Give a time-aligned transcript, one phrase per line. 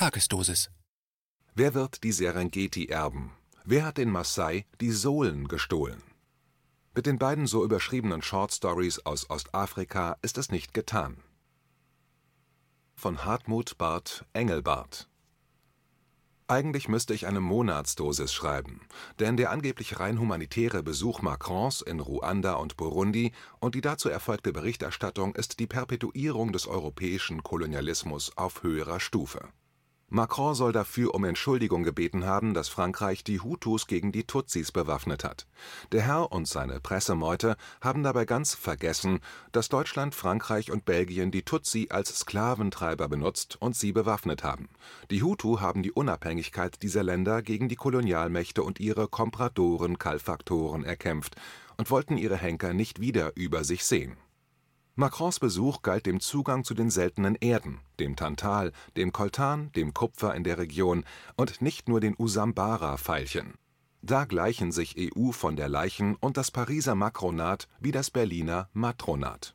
[0.00, 0.70] Tagesdosis.
[1.54, 3.32] Wer wird die Serengeti erben?
[3.66, 6.02] Wer hat den Maasai die Sohlen gestohlen?
[6.94, 11.22] Mit den beiden so überschriebenen Short Stories aus Ostafrika ist es nicht getan.
[12.94, 15.10] Von Hartmut Barth Engelbart
[16.46, 18.80] eigentlich müsste ich eine Monatsdosis schreiben,
[19.20, 24.52] denn der angeblich rein humanitäre Besuch Macrons in Ruanda und Burundi und die dazu erfolgte
[24.52, 29.50] Berichterstattung ist die Perpetuierung des europäischen Kolonialismus auf höherer Stufe
[30.12, 35.22] Macron soll dafür um Entschuldigung gebeten haben, dass Frankreich die Hutus gegen die Tutsis bewaffnet
[35.22, 35.46] hat.
[35.92, 39.20] Der Herr und seine Pressemeute haben dabei ganz vergessen,
[39.52, 44.68] dass Deutschland, Frankreich und Belgien die Tutsi als Sklaventreiber benutzt und sie bewaffnet haben.
[45.12, 51.36] Die Hutu haben die Unabhängigkeit dieser Länder gegen die Kolonialmächte und ihre Kompradoren-Kalfaktoren erkämpft
[51.76, 54.16] und wollten ihre Henker nicht wieder über sich sehen
[54.94, 60.34] Macrons Besuch galt dem Zugang zu den seltenen Erden, dem Tantal, dem Koltan, dem Kupfer
[60.34, 61.04] in der Region
[61.36, 63.54] und nicht nur den Usambara-Veilchen.
[64.02, 69.54] Da gleichen sich EU von der Leichen und das Pariser Makronat wie das Berliner Matronat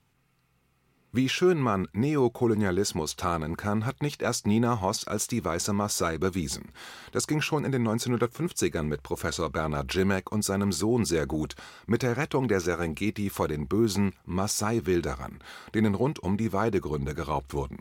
[1.16, 6.18] wie schön man Neokolonialismus tarnen kann, hat nicht erst Nina Hoss als die weiße Maasai
[6.18, 6.74] bewiesen.
[7.14, 11.56] Das ging schon in den 1950ern mit Professor Bernard Jimmeck und seinem Sohn sehr gut,
[11.88, 15.40] mit der Rettung der Serengeti vor den bösen Maasai-Wilderern,
[15.74, 17.80] denen rundum die Weidegründe geraubt wurden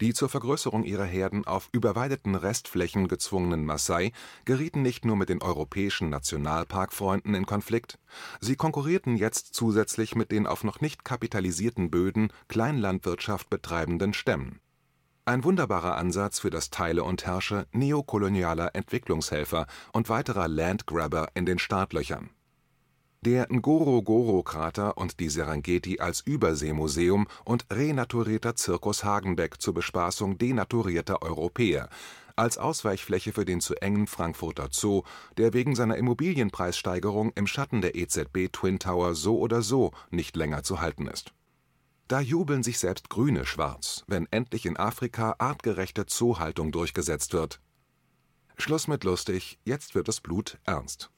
[0.00, 4.12] die zur Vergrößerung ihrer Herden auf überweideten Restflächen gezwungenen Massai
[4.44, 7.98] gerieten nicht nur mit den europäischen Nationalparkfreunden in Konflikt,
[8.40, 14.60] sie konkurrierten jetzt zusätzlich mit den auf noch nicht kapitalisierten Böden Kleinlandwirtschaft betreibenden Stämmen.
[15.26, 21.58] Ein wunderbarer Ansatz für das Teile und Herrsche neokolonialer Entwicklungshelfer und weiterer Landgrabber in den
[21.58, 22.30] Startlöchern
[23.22, 31.90] der Ngorongoro-Krater und die Serengeti als Überseemuseum und renaturierter Circus Hagenbeck zur Bespaßung denaturierter Europäer,
[32.34, 35.02] als Ausweichfläche für den zu engen Frankfurter Zoo,
[35.36, 40.62] der wegen seiner Immobilienpreissteigerung im Schatten der EZB Twin Tower so oder so nicht länger
[40.62, 41.34] zu halten ist.
[42.08, 47.60] Da jubeln sich selbst Grüne schwarz, wenn endlich in Afrika artgerechte Zoohaltung durchgesetzt wird.
[48.56, 51.10] Schluss mit lustig, jetzt wird das Blut ernst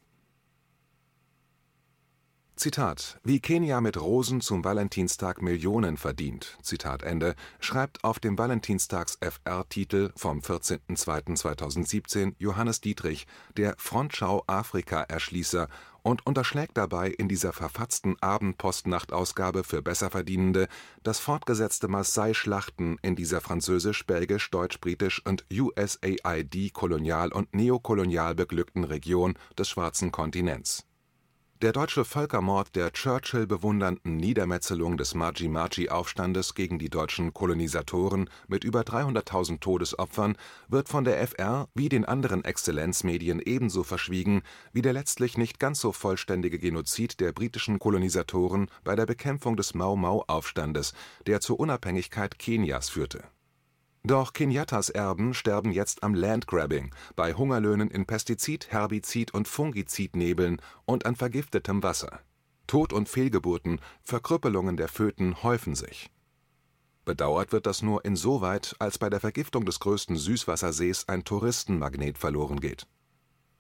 [2.62, 10.12] Zitat: Wie Kenia mit Rosen zum Valentinstag Millionen verdient, Zitat Ende, schreibt auf dem Valentinstags-FR-Titel
[10.14, 15.66] vom 14.02.2017 Johannes Dietrich, der Frontschau-Afrika-Erschließer,
[16.02, 20.68] und unterschlägt dabei in dieser verfatzten Abendpost-Nachtausgabe für Besserverdienende
[21.02, 30.12] das fortgesetzte Marseille-Schlachten in dieser französisch-belgisch, deutsch-britisch und USAID-kolonial und neokolonial beglückten Region des schwarzen
[30.12, 30.86] Kontinents
[31.62, 38.80] der deutsche Völkermord der Churchill bewundernden Niedermetzelung des Maji-Maji-Aufstandes gegen die deutschen Kolonisatoren mit über
[38.80, 40.36] 300.000 Todesopfern
[40.66, 45.80] wird von der FR wie den anderen Exzellenzmedien ebenso verschwiegen wie der letztlich nicht ganz
[45.80, 50.94] so vollständige Genozid der britischen Kolonisatoren bei der Bekämpfung des Mau-Mau-Aufstandes,
[51.28, 53.22] der zur Unabhängigkeit Kenias führte
[54.04, 61.06] doch Kenyattas Erben sterben jetzt am Landgrabbing, bei Hungerlöhnen in Pestizid-, Herbizid- und Fungizidnebeln und
[61.06, 62.20] an vergiftetem Wasser.
[62.66, 66.10] Tod und Fehlgeburten, Verkrüppelungen der Föten häufen sich.
[67.04, 72.60] Bedauert wird das nur insoweit, als bei der Vergiftung des größten Süßwassersees ein Touristenmagnet verloren
[72.60, 72.86] geht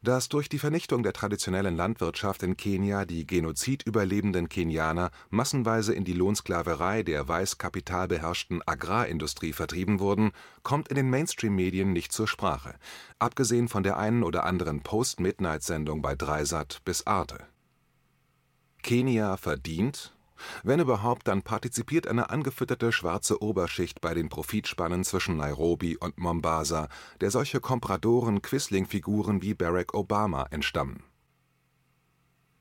[0.02, 6.12] dass durch die Vernichtung der traditionellen Landwirtschaft in Kenia die Genozid-überlebenden Kenianer massenweise in die
[6.12, 10.32] Lohnsklaverei der weiß kapitalbeherrschten Agrarindustrie vertrieben wurden,
[10.64, 12.74] kommt in den Mainstream-Medien nicht zur Sprache,
[13.20, 17.38] abgesehen von der einen oder anderen Post-Midnight-Sendung bei Dreisat bis Arte.
[18.82, 20.12] Kenia verdient
[20.62, 26.88] wenn überhaupt, dann partizipiert eine angefütterte schwarze Oberschicht bei den Profitspannen zwischen Nairobi und Mombasa,
[27.20, 31.02] der solche Kompradoren-Quisling-Figuren wie Barack Obama entstammen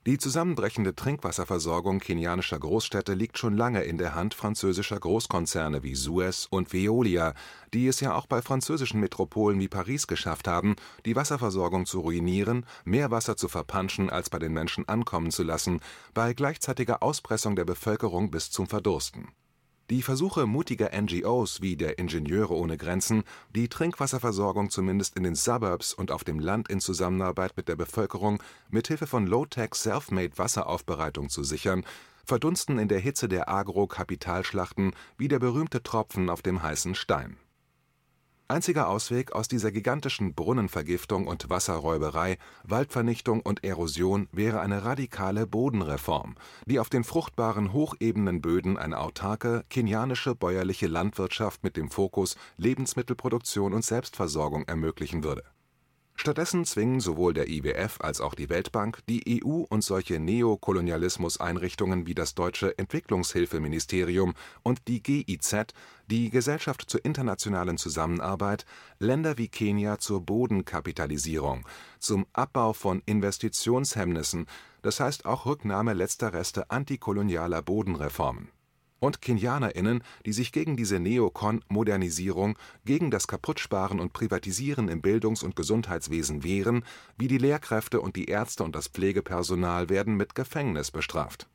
[0.07, 6.47] die zusammenbrechende Trinkwasserversorgung kenianischer Großstädte liegt schon lange in der Hand französischer Großkonzerne wie Suez
[6.49, 7.35] und Veolia,
[7.71, 10.75] die es ja auch bei französischen Metropolen wie Paris geschafft haben,
[11.05, 15.81] die Wasserversorgung zu ruinieren, mehr Wasser zu verpanschen als bei den Menschen ankommen zu lassen,
[16.15, 19.27] bei gleichzeitiger Auspressung der Bevölkerung bis zum Verdursten
[19.91, 23.23] die Versuche mutiger NGOs wie der Ingenieure ohne Grenzen,
[23.53, 28.41] die Trinkwasserversorgung zumindest in den Suburbs und auf dem Land in Zusammenarbeit mit der Bevölkerung
[28.69, 31.83] mit Hilfe von Low-Tech Self-Made-Wasseraufbereitung zu sichern,
[32.23, 37.35] verdunsten in der Hitze der Agro-Kapitalschlachten wie der berühmte Tropfen auf dem heißen Stein
[38.51, 46.35] Einziger Ausweg aus dieser gigantischen Brunnenvergiftung und Wasserräuberei, Waldvernichtung und Erosion wäre eine radikale Bodenreform,
[46.65, 53.71] die auf den fruchtbaren hochebenen Böden eine autarke, kenianische bäuerliche Landwirtschaft mit dem Fokus Lebensmittelproduktion
[53.71, 55.45] und Selbstversorgung ermöglichen würde
[56.21, 62.13] Stattdessen zwingen sowohl der IWF als auch die Weltbank die EU und solche Neokolonialismus-Einrichtungen wie
[62.13, 65.73] das deutsche Entwicklungshilfeministerium und die GIZ,
[66.11, 68.67] die Gesellschaft zur internationalen Zusammenarbeit,
[68.99, 74.45] Länder wie Kenia zur Bodenkapitalisierung, zum Abbau von Investitionshemmnissen,
[74.83, 78.49] das heißt auch Rücknahme letzter Reste antikolonialer Bodenreformen
[79.01, 85.55] und KenianerInnen, die sich gegen diese Neokon-Modernisierung, gegen das Kaputtsparen und Privatisieren im Bildungs und
[85.55, 86.85] Gesundheitswesen wehren,
[87.17, 91.49] wie die Lehrkräfte und die Ärzte und das Pflegepersonal werden mit Gefängnis bestraft.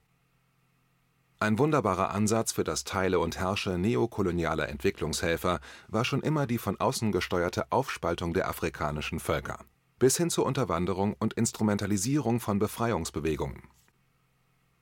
[1.39, 6.81] Ein wunderbarer Ansatz für das Teile und Herrsche neokolonialer Entwicklungshelfer war schon immer die von
[6.81, 9.61] außen gesteuerte Aufspaltung der afrikanischen Völker,
[9.99, 13.63] bis hin zur Unterwanderung und Instrumentalisierung von Befreiungsbewegungen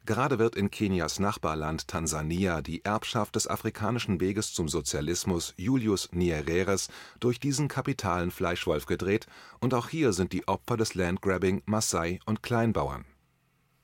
[0.06, 6.88] Gerade wird in Kenias Nachbarland Tansania die Erbschaft des afrikanischen Weges zum Sozialismus Julius Nyereres
[7.20, 9.26] durch diesen kapitalen Fleischwolf gedreht,
[9.60, 13.06] und auch hier sind die Opfer des Landgrabbing Massai und Kleinbauern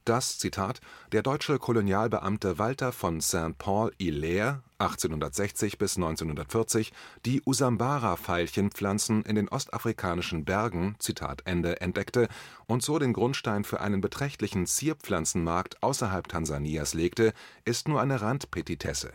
[0.04, 0.80] dass Zitat,
[1.12, 6.92] „der deutsche Kolonialbeamte Walter von Saint-Paul-Hilaire (1860– 1940)
[7.26, 12.28] die Usambara-Veilchenpflanzen in den ostafrikanischen Bergen Zitat Ende entdeckte
[12.66, 17.32] und so den Grundstein für einen beträchtlichen Zierpflanzenmarkt außerhalb Tansanias legte,
[17.64, 19.12] ist nur eine Randpetitesse.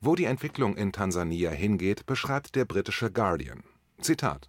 [0.00, 3.64] Wo die Entwicklung in Tansania hingeht, beschreibt der britische Guardian:
[4.00, 4.48] Zitat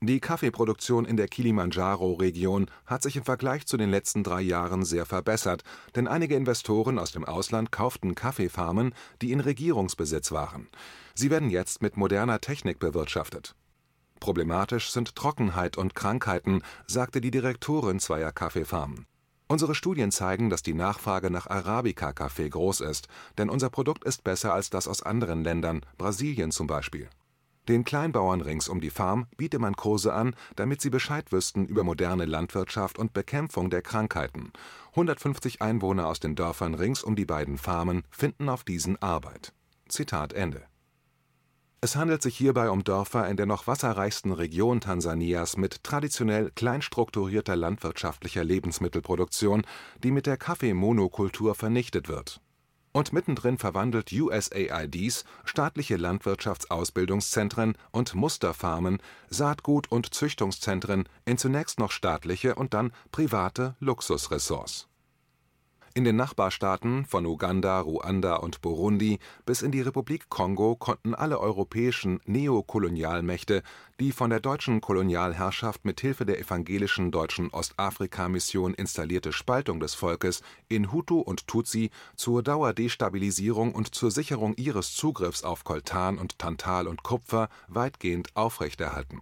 [0.00, 5.04] die Kaffeeproduktion in der Kilimandscharo-Region hat sich im Vergleich zu den letzten drei Jahren sehr
[5.06, 5.64] verbessert,
[5.96, 10.68] denn einige Investoren aus dem Ausland kauften Kaffeefarmen, die in Regierungsbesitz waren.
[11.16, 13.56] Sie werden jetzt mit moderner Technik bewirtschaftet.
[14.20, 19.04] Problematisch sind Trockenheit und Krankheiten, sagte die Direktorin zweier Kaffeefarmen.
[19.48, 24.54] Unsere Studien zeigen, dass die Nachfrage nach Arabica-Kaffee groß ist, denn unser Produkt ist besser
[24.54, 27.08] als das aus anderen Ländern, Brasilien zum Beispiel
[27.68, 31.84] den Kleinbauern rings um die Farm biete man Kurse an, damit sie Bescheid wüssten über
[31.84, 34.52] moderne Landwirtschaft und Bekämpfung der Krankheiten.
[34.90, 39.52] 150 Einwohner aus den Dörfern rings um die beiden Farmen finden auf diesen Arbeit.
[39.88, 40.62] Zitat Ende.
[41.80, 47.54] Es handelt sich hierbei um Dörfer in der noch wasserreichsten Region Tansanias mit traditionell kleinstrukturierter
[47.54, 49.62] landwirtschaftlicher Lebensmittelproduktion,
[50.02, 52.40] die mit der Kaffeemonokultur vernichtet wird
[52.98, 58.98] und mittendrin verwandelt USAIDs staatliche Landwirtschaftsausbildungszentren und Musterfarmen,
[59.30, 64.88] Saatgut und Züchtungszentren in zunächst noch staatliche und dann private Luxusressorts
[65.98, 71.40] in den Nachbarstaaten von Uganda, Ruanda und Burundi bis in die Republik Kongo konnten alle
[71.40, 73.64] europäischen Neokolonialmächte
[73.98, 80.42] die von der deutschen Kolonialherrschaft mit Hilfe der evangelischen Deutschen Ostafrika-Mission installierte Spaltung des Volkes
[80.68, 86.86] in Hutu und Tutsi zur Dauerdestabilisierung und zur Sicherung ihres Zugriffs auf Koltan und Tantal
[86.86, 89.20] und Kupfer weitgehend aufrechterhalten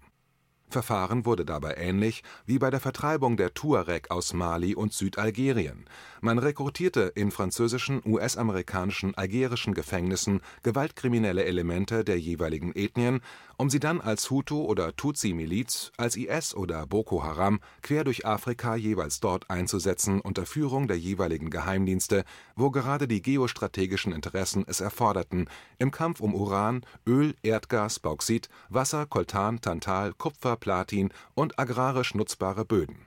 [0.77, 5.87] Verfahren wurde dabei ähnlich wie bei der Vertreibung der Tuareg aus Mali und Südalgerien:
[6.21, 13.23] Man rekrutierte in französischen, US-amerikanischen, algerischen Gefängnissen gewaltkriminelle Elemente der jeweiligen Ethnien
[13.57, 18.77] um sie dann als Hutu oder Tutsi-Miliz, als IS oder Boko Haram quer durch Afrika
[18.77, 22.25] jeweils dort einzusetzen unter Führung der jeweiligen Geheimdienste,
[22.55, 25.49] wo gerade die geostrategischen Interessen es erforderten,
[25.79, 32.65] im Kampf um Uran, Öl, Erdgas, Bauxit, Wasser, Koltan, Tantal, Kupfer, Platin und agrarisch nutzbare
[32.65, 33.07] Böden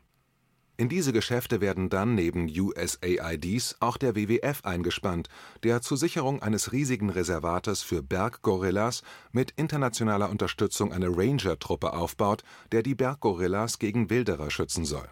[0.80, 5.28] in diese Geschäfte werden dann neben USAIDs auch der WWF eingespannt,
[5.64, 12.82] der zur Sicherung eines riesigen Reservates für Berggorillas mit internationaler Unterstützung eine Ranger-Truppe aufbaut, der
[12.82, 15.10] die Berggorillas gegen Wilderer schützen soll.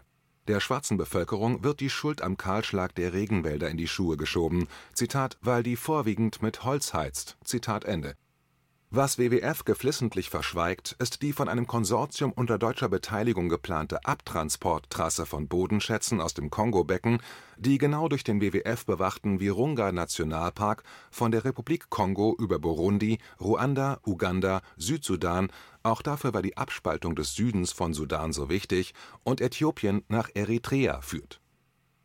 [0.47, 5.37] Der schwarzen Bevölkerung wird die Schuld am Kahlschlag der Regenwälder in die Schuhe geschoben, Zitat,
[5.41, 7.35] weil die vorwiegend mit Holz heizt.
[7.43, 8.15] Zitat Ende
[8.89, 15.49] was WWF geflissentlich verschweigt, ist die von einem Konsortium unter deutscher Beteiligung geplante Abtransporttrasse von
[15.49, 17.21] Bodenschätzen aus dem Kongo-Becken,
[17.57, 24.61] die genau durch den WWF bewachten Virunga-Nationalpark von der Republik Kongo über Burundi, Ruanda, Uganda,
[24.77, 25.51] Südsudan.
[25.83, 31.01] (auch dafür war die Abspaltung des Südens von Sudan so wichtig) und Äthiopien nach Eritrea
[31.01, 31.41] führt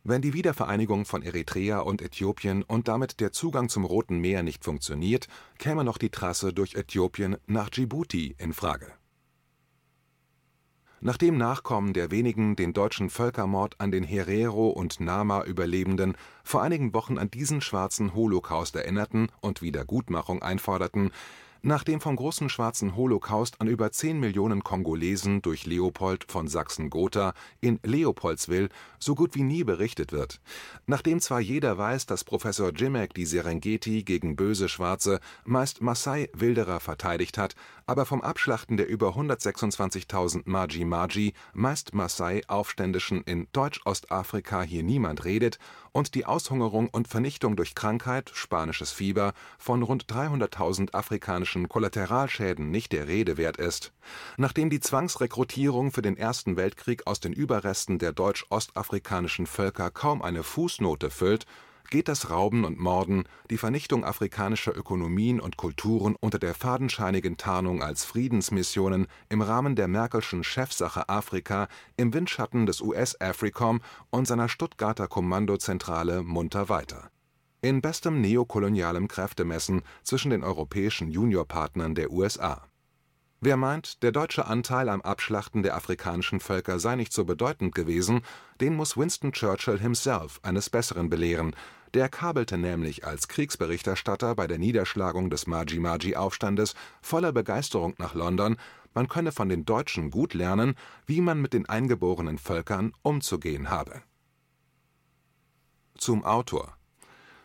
[0.03, 4.63] wenn die Wiedervereinigung von Eritrea und Äthiopien und damit der Zugang zum Roten Meer nicht
[4.63, 8.91] funktioniert, käme noch die Trasse durch Äthiopien nach Dschibuti in Frage.
[11.05, 17.17] Nachdem Nachkommen der wenigen den deutschen Völkermord an den Herero und Nama-Überlebenden vor einigen Wochen
[17.17, 21.11] an diesen schwarzen Holocaust erinnerten und Wiedergutmachung einforderten
[21.65, 27.33] Nach dem vom großen schwarzen Holocaust an über 10 Millionen Kongolesen durch Leopold von Sachsen-Gotha
[27.61, 28.67] in Leopoldswil
[28.99, 30.41] so gut wie nie berichtet wird.
[30.87, 37.37] Nachdem zwar jeder weiß, dass Professor Jimmek die Serengeti gegen böse Schwarze, meist Massai-Wilderer verteidigt
[37.37, 37.55] hat,
[37.85, 45.59] aber vom Abschlachten der über 126.000 Maji-Maji, meist Massai-Aufständischen in Deutsch-Ostafrika hier niemand redet
[45.93, 52.91] und die Aushungerung und Vernichtung durch Krankheit (spanisches Fieber) von rund 300.000 afrikanischen Kollateralschäden nicht
[52.91, 53.93] der Rede wert ist,
[54.37, 60.43] nachdem die Zwangsrekrutierung für den Ersten Weltkrieg aus den Überresten der deutsch-ostafrikanischen Völker kaum eine
[60.43, 61.45] Fußnote füllt
[61.93, 67.83] geht das Rauben und Morden, die Vernichtung afrikanischer Ökonomien und Kulturen unter der fadenscheinigen Tarnung
[67.83, 75.07] als Friedensmissionen im Rahmen der Merkelschen Chefsache Afrika im Windschatten des US-AFRICOM und seiner Stuttgarter
[75.07, 77.11] Kommandozentrale munter weiter.
[77.63, 82.67] In bestem neokolonialem Kräftemessen zwischen den europäischen Juniorpartnern der USA.
[83.39, 88.19] Wer meint, der deutsche Anteil am Abschlachten der afrikanischen Völker sei nicht so bedeutend gewesen,
[88.59, 91.55] den muss Winston Churchill himself eines Besseren belehren,
[91.93, 98.57] der kabelte nämlich als Kriegsberichterstatter bei der Niederschlagung des Maji-Maji-Aufstandes voller Begeisterung nach London,
[98.93, 104.01] man könne von den Deutschen gut lernen, wie man mit den eingeborenen Völkern umzugehen habe.
[105.95, 106.75] Zum Autor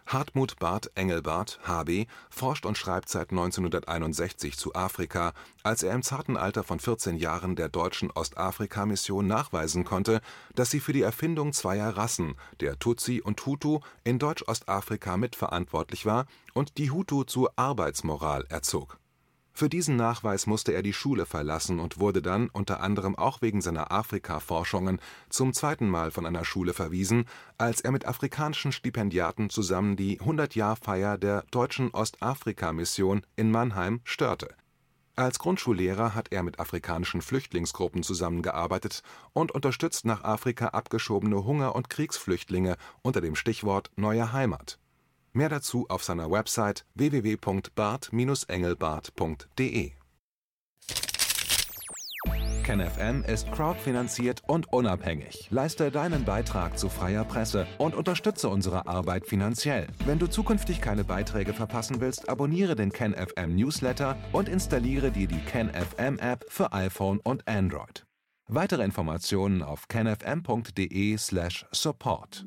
[0.09, 6.39] Hartmut Barth Engelbart (HB) forscht und schreibt seit 1961 zu Afrika, als er im zarten
[6.39, 10.23] Alter von 14 Jahren der deutschen Ostafrika-Mission nachweisen konnte,
[10.55, 16.25] dass sie für die Erfindung zweier Rassen, der Tutsi und Hutu, in Deutsch-Ostafrika mitverantwortlich war
[16.55, 18.99] und die Hutu zur Arbeitsmoral erzog
[19.59, 23.61] für diesen Nachweis musste er die Schule verlassen und wurde dann, unter anderem auch wegen
[23.61, 25.01] seiner Afrika-Forschungen,
[25.31, 27.25] zum zweiten Mal von einer Schule verwiesen,
[27.59, 34.55] als er mit afrikanischen Stipendiaten zusammen die 100-Jahr-Feier der Deutschen Ostafrika-Mission in Mannheim störte.
[35.17, 41.91] Als Grundschullehrer hat er mit afrikanischen Flüchtlingsgruppen zusammengearbeitet und unterstützt nach Afrika abgeschobene Hunger und
[41.91, 44.79] Kriegsflüchtlinge unter dem Stichwort Neue Heimat
[45.33, 49.93] Mehr dazu auf seiner Website www.bart-engelbart.de.
[52.69, 55.49] KenFM ist crowdfinanziert und unabhängig.
[55.51, 59.87] Leiste deinen Beitrag zu freier Presse und unterstütze unsere Arbeit finanziell.
[60.05, 65.41] Wenn du zukünftig keine Beiträge verpassen willst, abonniere den KenFM Newsletter und installiere dir die
[65.41, 68.05] KenFM App für iPhone und Android.
[68.49, 72.47] Weitere Informationen auf kenfm.de/support.